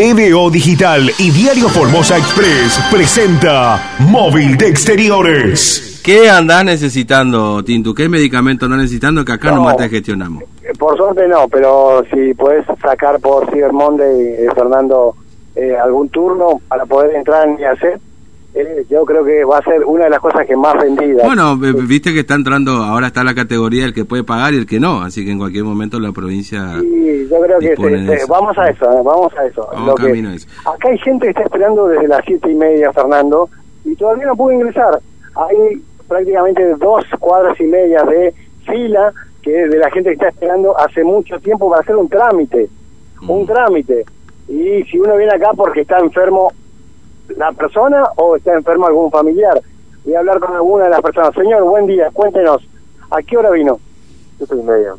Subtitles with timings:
[0.00, 6.00] TVO Digital y Diario Formosa Express presenta Móvil de Exteriores.
[6.02, 7.94] ¿Qué andás necesitando, Tintu?
[7.94, 10.44] ¿Qué medicamento andás necesitando que acá no, nomás te gestionamos?
[10.78, 15.16] Por suerte no, pero si puedes sacar por Cyber Monday, eh, Fernando,
[15.54, 18.00] eh, algún turno para poder entrar en mi hacer,
[18.54, 21.24] eh, yo creo que va a ser una de las cosas que más vendidas.
[21.24, 24.58] Bueno, v- viste que está entrando, ahora está la categoría el que puede pagar y
[24.58, 26.78] el que no, así que en cualquier momento la provincia...
[26.80, 27.74] Sí, yo creo que
[28.28, 29.68] vamos a eso, eh, vamos a eso.
[29.72, 30.48] Vamos Lo que- camino a eso.
[30.64, 33.48] acá hay gente que está esperando desde las siete y media, Fernando,
[33.84, 35.00] y todavía no pudo ingresar.
[35.36, 38.34] Hay prácticamente dos cuadras y media de
[38.66, 42.68] fila que de la gente que está esperando hace mucho tiempo para hacer un trámite,
[43.28, 43.46] un Mm.
[43.46, 44.04] trámite.
[44.48, 46.52] Y si uno viene acá porque está enfermo
[47.36, 49.60] la persona o está enfermo algún familiar,
[50.04, 51.34] voy a hablar con alguna de las personas.
[51.34, 52.62] Señor, buen día, cuéntenos,
[53.10, 53.78] ¿a qué hora vino?
[54.38, 54.94] Siete y media.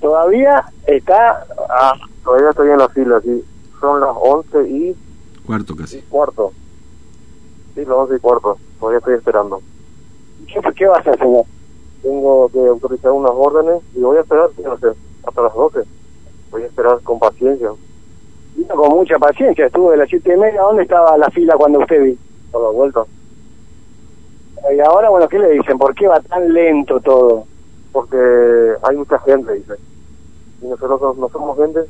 [0.00, 3.42] Todavía está ah, Todavía estoy en la fila, sí.
[3.80, 4.96] Son las once y
[5.46, 6.02] Cuarto casi.
[6.02, 6.52] cuarto.
[7.74, 8.58] Sí, las once y cuarto.
[8.78, 9.62] Todavía estoy esperando.
[10.46, 11.44] ¿Qué, qué va a hacer, señor?
[12.02, 14.88] Tengo que autorizar unas órdenes y voy a esperar, no sé,
[15.26, 15.80] hasta las doce.
[16.50, 17.70] Voy a esperar con paciencia.
[18.58, 20.62] Vino con mucha paciencia, estuvo de las siete y media.
[20.62, 22.18] ¿Dónde estaba la fila cuando usted vino?
[22.52, 23.04] A la vuelta.
[24.74, 25.78] Y ahora, bueno, ¿qué le dicen?
[25.78, 27.44] ¿Por qué va tan lento todo?
[27.92, 28.16] Porque
[28.82, 29.74] hay mucha gente, dice.
[30.60, 31.82] Y nosotros no, somos gente.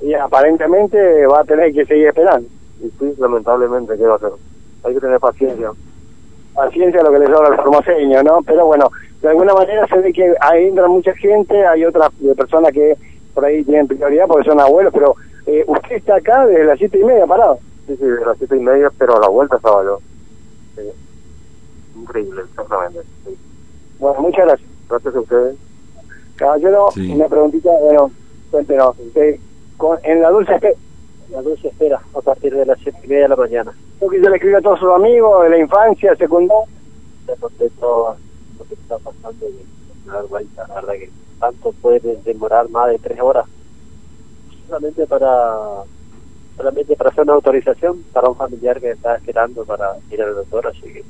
[0.00, 2.48] Y aparentemente va a tener que seguir esperando.
[2.80, 4.32] Y sí, lamentablemente, ¿qué va a hacer?
[4.82, 5.70] Hay que tener paciencia.
[6.54, 8.42] Paciencia lo que le sobra al formoseño, ¿no?
[8.42, 12.34] Pero bueno, de alguna manera se ve que ahí entra mucha gente, hay otras eh,
[12.36, 12.96] personas que
[13.32, 15.14] por ahí tienen prioridad porque son abuelos, pero
[15.46, 17.58] eh, usted está acá desde las siete y media parado.
[17.86, 19.98] Sí, sí, de las siete y media, pero a la vuelta estaba yo.
[20.76, 20.82] Sí.
[22.00, 23.00] Increíble, exactamente.
[23.26, 23.36] Sí.
[23.98, 24.68] Bueno, muchas gracias.
[24.88, 25.56] Gracias a ustedes.
[26.36, 27.12] Caballero, Sí.
[27.12, 28.10] una preguntita, bueno,
[28.50, 29.36] cuéntenos, usted,
[29.76, 30.74] con, en la dulce espera,
[31.30, 33.72] La dulce espera a partir de las siete y media de la mañana.
[34.00, 36.64] que yo le escribo a todos sus amigos de la infancia, secundaria,
[37.26, 38.16] Ya conté todo
[38.58, 40.22] lo que está pasando y la
[40.74, 43.46] verdad que tanto puede demorar más de tres horas
[44.72, 45.84] solamente para
[46.56, 50.66] solamente para hacer una autorización para un familiar que está esperando para ir al doctor
[50.68, 51.02] así que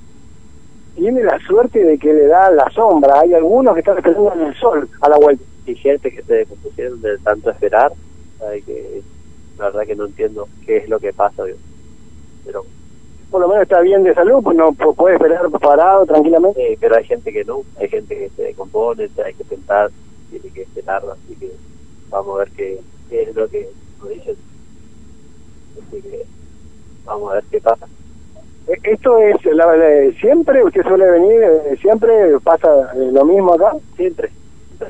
[0.94, 3.20] tiene la suerte de que le da la sombra.
[3.20, 5.42] Hay algunos que están esperando en el sol a la vuelta.
[5.64, 7.92] y gente que se compusieron de tanto esperar
[8.66, 9.02] que
[9.58, 11.58] la verdad que no entiendo qué es lo que pasa digo.
[12.44, 12.64] pero
[13.30, 16.72] Por lo menos está bien de salud, pues no pu- puede esperar parado tranquilamente.
[16.74, 19.90] eh, pero hay gente que no hay gente que se descompone hay que pensar
[20.28, 21.50] tiene que esperar así que
[22.10, 22.80] vamos a ver qué,
[23.12, 23.68] qué es lo que
[24.08, 24.36] dicen
[25.86, 26.26] así que
[27.04, 27.86] vamos a ver qué pasa
[28.66, 33.54] Eh, Esto es la, la- siempre, usted suele venir, eh, siempre pasa eh, lo mismo
[33.54, 33.72] acá.
[33.96, 34.32] siempre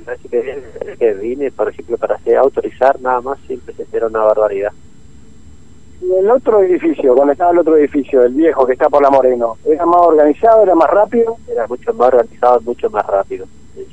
[0.06, 4.22] Así que, que vine por ejemplo para hacer autorizar nada más siempre se espera una
[4.24, 4.72] barbaridad
[6.00, 9.10] Y el otro edificio, cuando estaba el otro edificio, el viejo que está por la
[9.10, 11.38] Moreno, ¿era más organizado, era más rápido?
[11.46, 13.46] era mucho más organizado, mucho más rápido.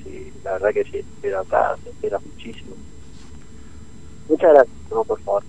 [0.03, 2.75] Sí, la verdad que sí, pero acá se espera muchísimo.
[4.29, 4.75] Muchas gracias.
[4.91, 5.43] No, por favor.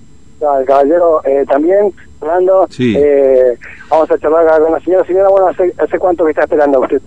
[0.59, 2.95] El caballero eh, también, Fernando, Sí.
[2.99, 3.59] eh,
[3.91, 5.05] vamos a charlar acá con la señora.
[5.05, 7.01] Señora, bueno, ¿hace, hace cuánto que está esperando usted?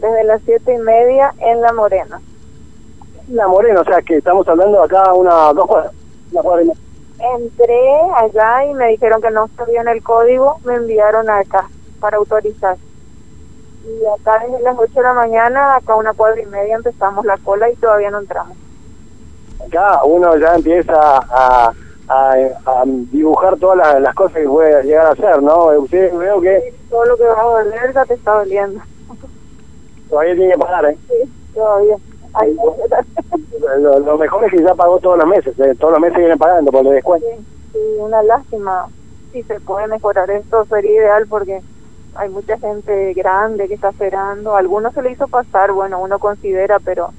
[0.00, 2.20] desde las siete y media en La Morena.
[3.30, 5.92] La Moreno, o sea que estamos hablando acá una, dos cuadras,
[6.30, 6.80] una cuadra y media.
[7.38, 11.68] Entré allá y me dijeron que no sabían el código, me enviaron acá
[12.00, 12.76] para autorizar.
[13.86, 17.38] Y acá desde las 8 de la mañana, acá una cuadra y media empezamos la
[17.38, 18.56] cola y todavía no entramos.
[19.66, 21.72] Acá uno ya empieza a,
[22.08, 22.32] a,
[22.66, 25.66] a dibujar todas las, las cosas que puede llegar a hacer, ¿no?
[25.78, 28.80] Usted veo que Todo lo que va a doler ya te está doliendo.
[30.08, 30.98] todavía tiene que pagar, ¿eh?
[31.08, 31.96] Sí, todavía.
[32.34, 32.56] Ay,
[33.80, 35.74] Lo, lo mejor es que ya pagó todos los meses, ¿eh?
[35.78, 37.26] todos los meses vienen pagando por el descuento.
[37.36, 38.86] sí, sí, una lástima.
[39.32, 41.60] Si se puede mejorar esto sería ideal porque
[42.16, 44.56] hay mucha gente grande que está esperando.
[44.56, 47.10] Algunos se le hizo pasar, bueno, uno considera, pero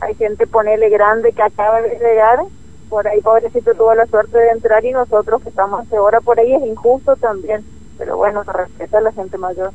[0.00, 2.40] hay gente, ponele grande, que acaba de llegar.
[2.88, 6.40] Por ahí, pobrecito, tuvo la suerte de entrar y nosotros que estamos hace hora por
[6.40, 7.64] ahí es injusto también.
[7.98, 9.72] Pero bueno, se respeta a la gente mayor.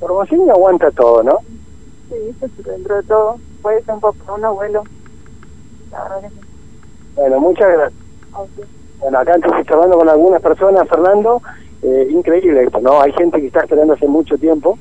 [0.00, 1.38] Formoseño aguanta todo, ¿no?
[2.10, 4.84] Sí, dentro de todo, puede ser un papá, un abuelo.
[5.90, 6.40] La verdad que sí.
[7.14, 8.02] Bueno, muchas gracias.
[9.00, 11.40] Bueno, acá entonces hablando con algunas personas, Fernando,
[11.82, 13.00] eh, increíble esto, ¿no?
[13.00, 14.78] Hay gente que está esperando hace mucho tiempo,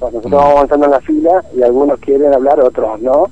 [0.00, 3.28] nosotros vamos avanzando en la fila y algunos quieren hablar, otros no,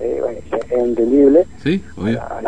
[0.00, 1.46] eh, bueno, es entendible.
[1.62, 1.82] ¿Sí?
[1.96, 2.20] Obvio.
[2.22, 2.46] A ver,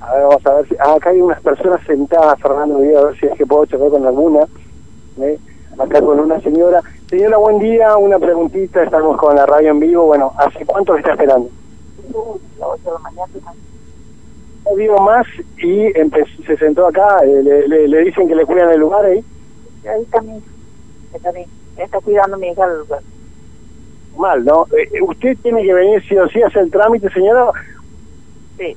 [0.00, 0.74] a ver, vamos a ver si...
[0.80, 3.90] Ah, acá hay unas personas sentadas, Fernando, voy a ver si es que puedo charlar
[3.90, 4.46] con alguna.
[5.20, 5.38] ¿eh?
[5.78, 6.82] Acá con una señora.
[7.08, 10.04] Señora, buen día, una preguntita, estamos con la radio en vivo.
[10.06, 11.48] Bueno, ¿hace cuánto está esperando?
[12.58, 13.26] Las 8 de la mañana.
[14.64, 15.26] no dio más
[15.58, 15.92] y
[16.46, 19.22] se sentó acá, eh, le, le- le dicen que le cuidan el lugar ahí.
[19.86, 20.02] Ahí.
[20.02, 20.20] Está,
[21.32, 21.46] mi-
[21.76, 23.00] está cuidando mi hija el lugar.
[24.16, 24.66] Mal, ¿no?
[24.76, 27.50] Eh, usted tiene que venir sí o sí a hacer el trámite, señora,
[28.56, 28.76] Sí.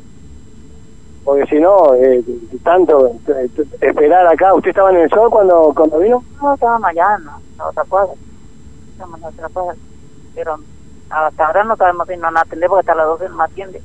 [1.24, 2.24] porque si no, eh,
[2.64, 3.50] tanto eh,
[3.82, 4.54] esperar acá.
[4.56, 6.24] ¿Usted estaba en el sol cuando, cuando vino?
[6.42, 8.14] No, estaba mañana, la otra cuadra.
[8.94, 9.76] Estamos en otra cuadra.
[10.34, 10.56] Pero
[11.10, 13.82] hasta ahora no sabemos si no nos atende porque hasta las 12 no me atiende.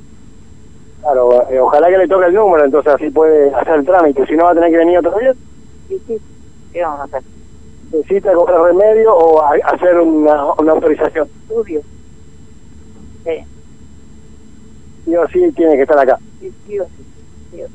[1.01, 4.25] Claro, eh, ojalá que le toque el número, entonces así puede hacer el trámite.
[4.25, 5.33] Si no, va a tener que venir otro día.
[5.87, 6.17] Sí, sí.
[6.71, 7.21] ¿Qué vamos a hacer?
[7.91, 11.27] Necesita comprar remedio o a- hacer una, una autorización.
[11.47, 11.81] Estudio.
[13.23, 13.43] Sí,
[15.05, 16.17] Sí o sí tiene que estar acá.
[16.39, 17.03] sí, sí, o sí,
[17.51, 17.73] sí, o sí.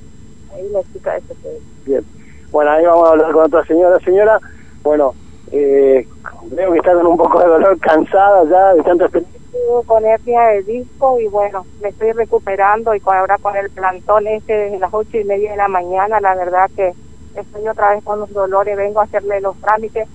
[0.55, 1.58] Ahí la chica que...
[1.90, 2.05] Bien.
[2.50, 3.99] Bueno, ahí vamos a hablar con otra señora.
[4.05, 4.40] Señora,
[4.82, 5.12] bueno,
[5.52, 6.06] eh,
[6.50, 9.38] veo que está con un poco de dolor, cansada ya de tanto experiencia.
[9.52, 14.26] Estuve con hernia de disco y bueno, me estoy recuperando y ahora con el plantón
[14.26, 16.93] este desde las ocho y media de la mañana, la verdad que
[17.34, 20.08] estoy otra vez con los dolores, vengo a hacerle los trámites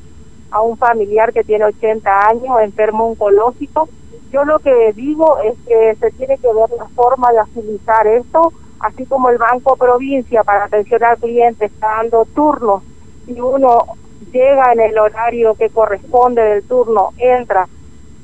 [0.51, 3.89] a un familiar que tiene 80 años, enfermo oncológico.
[4.31, 8.53] Yo lo que digo es que se tiene que ver la forma de agilizar esto,
[8.79, 12.83] así como el Banco Provincia para atención al cliente está dando turnos
[13.27, 13.85] y uno
[14.31, 17.67] llega en el horario que corresponde del turno, entra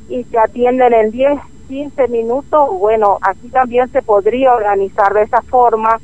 [0.10, 5.42] y te atienden en 10, 15 minutos, bueno, aquí también se podría organizar de esa
[5.44, 6.00] forma,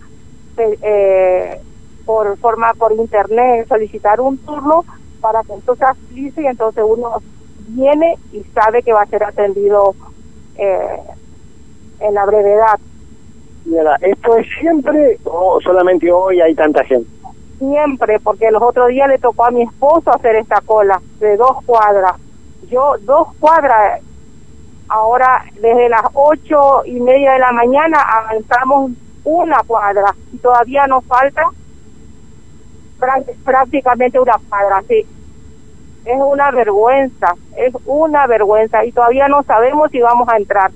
[0.58, 1.62] eh, eh,
[2.06, 4.86] por forma por internet, solicitar un turno
[5.22, 7.22] para que entonces agilice y entonces uno
[7.70, 9.96] viene y sabe que va a ser atendido
[10.58, 11.00] eh,
[12.00, 12.80] en la brevedad.
[13.64, 17.10] Señora, ¿esto es siempre o solamente hoy hay tanta gente?
[17.58, 21.64] Siempre, porque los otros días le tocó a mi esposo hacer esta cola de dos
[21.66, 22.16] cuadras.
[22.70, 24.02] Yo, dos cuadras,
[24.88, 28.92] ahora desde las ocho y media de la mañana avanzamos
[29.24, 31.44] una cuadra y todavía nos falta
[33.44, 35.06] prácticamente una cuadra, sí.
[36.06, 40.72] Es una vergüenza, es una vergüenza y todavía no sabemos si vamos a entrar,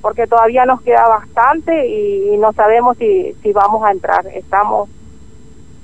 [0.00, 4.26] porque todavía nos queda bastante y, y no sabemos si, si vamos a entrar.
[4.26, 4.88] Estamos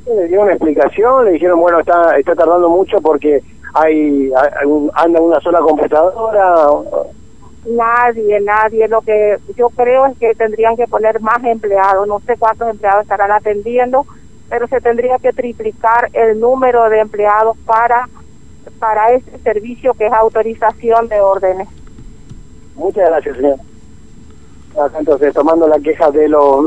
[0.07, 3.41] Le dieron una explicación, le dijeron, bueno, está está tardando mucho porque
[3.75, 6.67] hay, hay un- anda una sola computadora.
[7.67, 8.89] Nadie, nadie.
[8.89, 12.09] Lo que yo creo es que tendrían que poner más empleados.
[12.09, 14.07] No sé cuántos empleados estarán atendiendo,
[14.49, 18.09] pero se tendría que triplicar el número de empleados para
[18.79, 21.67] para este servicio que es autorización de órdenes.
[22.77, 23.57] Muchas gracias, señor.
[24.99, 26.67] Entonces, tomando la queja de los,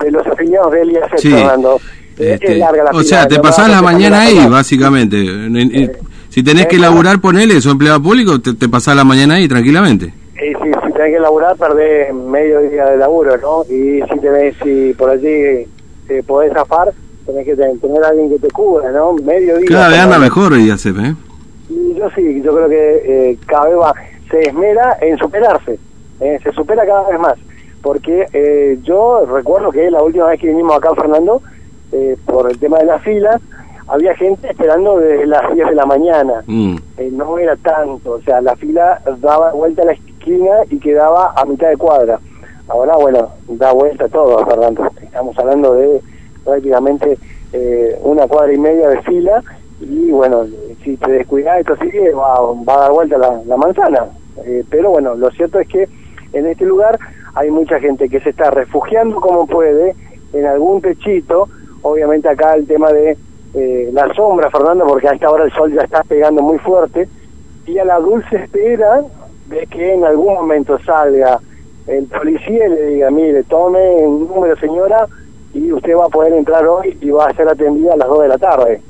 [0.00, 1.30] de los afiliados de Elías Sí.
[1.30, 1.76] Fernando.
[2.18, 5.16] Eh, Este, es larga la o sea, te pasás la mañana ahí, la- básicamente.
[5.20, 5.92] En- en-
[6.30, 9.46] Si tenés que Eh, laburar, ponele, sos empleado público, te, te pasás la mañana ahí
[9.46, 10.06] tranquilamente.
[10.34, 13.62] Y si, si tenés que laburar, perdés medio día de laburo, ¿no?
[13.72, 15.64] Y si tenés, si por allí
[16.06, 16.92] te podés zafar,
[17.26, 19.14] tenés que ten- tener a alguien que te cubra, ¿no?
[19.14, 19.68] Medio día.
[19.68, 21.14] Cada vez anda mejor hoy hace, ¿eh?
[21.96, 23.94] Yo sí, yo creo que eh, cada vez va,
[24.30, 25.78] se esmera en superarse,
[26.20, 27.34] eh, se supera cada vez más.
[27.82, 31.42] Porque eh, yo recuerdo que la última vez que vinimos acá, Fernando,
[31.92, 33.40] eh, por el tema de las filas,
[33.86, 36.42] había gente esperando desde las 10 de la mañana.
[36.46, 36.76] Mm.
[36.96, 41.34] Eh, no era tanto, o sea, la fila daba vuelta a la esquina y quedaba
[41.36, 42.18] a mitad de cuadra.
[42.68, 44.90] Ahora, bueno, da vuelta todo, Fernando.
[45.14, 46.00] Estamos hablando de
[46.44, 47.16] prácticamente
[47.52, 49.44] eh, una cuadra y media de fila
[49.80, 50.44] y, bueno,
[50.82, 54.06] si te descuidas, esto sigue, va, va a dar vuelta la, manzana.
[54.44, 55.88] Eh, pero, bueno, lo cierto es que
[56.32, 56.98] en este lugar
[57.36, 59.94] hay mucha gente que se está refugiando como puede
[60.32, 61.48] en algún techito.
[61.82, 63.16] Obviamente acá el tema de
[63.54, 67.08] eh, la sombra, Fernando, porque a esta hora el sol ya está pegando muy fuerte,
[67.66, 69.04] y a la dulce espera
[69.46, 71.38] de que en algún momento salga
[71.86, 75.06] el policía y le diga, mire, tome un número señora
[75.52, 78.22] y usted va a poder entrar hoy y va a ser atendida a las 2
[78.22, 78.80] de la tarde.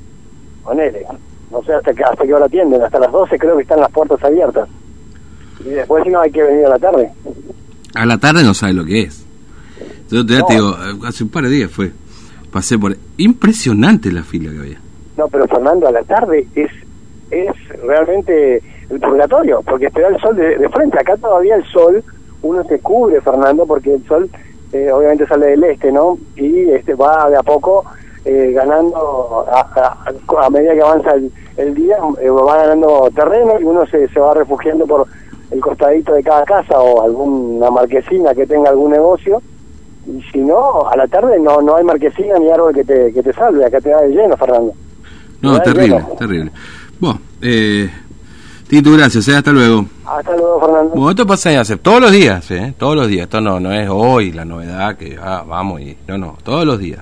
[0.63, 1.05] Ponele.
[1.51, 3.91] No sé hasta, qué hasta qué hora atienden, hasta las 12 creo que están las
[3.91, 4.69] puertas abiertas.
[5.65, 7.11] Y después si no hay que venir a la tarde.
[7.95, 9.25] A la tarde no sabes lo que es.
[10.11, 10.47] Yo te, No.
[10.47, 11.93] te digo, hace un par de días fue.
[12.51, 12.97] Pasé por.
[13.19, 14.81] Impresionante la fila que había.
[15.17, 16.71] No, pero Fernando, a la tarde es
[17.31, 17.51] es
[17.83, 20.99] realmente el purgatorio, porque te da el sol de, de frente.
[21.01, 22.03] Acá todavía el sol,
[22.45, 24.31] uno se cubre, Fernando, porque el sol
[24.73, 26.19] eh, obviamente sale del este, ¿no?
[26.37, 27.85] Y este va de a poco
[28.25, 33.61] eh, ganando, a, a- a medida que avanza el, el día, eh, va ganando terreno
[33.61, 35.07] y uno se, se va refugiando por
[35.51, 39.41] el costadito de cada casa o alguna marquesina que tenga algún negocio.
[40.07, 43.23] Y si no, a la tarde no no hay marquesina ni árbol que te, que
[43.23, 44.73] te salve, acá te da de lleno, Fernando.
[45.41, 46.51] No, terrible, terrible.
[46.99, 47.91] Bueno, eh,
[48.69, 49.87] Tito, gracias, eh, hasta luego.
[50.07, 50.91] Hasta luego, Fernando.
[50.95, 52.75] Bueno, esto pasa en hace todos los días, ¿eh?
[52.79, 53.25] todos los días.
[53.25, 56.79] Esto no, no es hoy la novedad que ah, vamos y no, no, todos los
[56.79, 57.01] días.